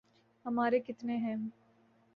[0.45, 1.35] ہمارے کتنے ہیں۔